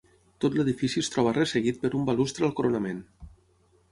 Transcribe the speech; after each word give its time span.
Tot 0.43 0.55
l'edifici 0.59 1.01
es 1.03 1.09
troba 1.15 1.33
resseguit 1.37 1.77
per 1.83 1.91
un 1.99 2.09
balustre 2.09 2.47
al 2.47 2.57
coronament. 2.61 3.07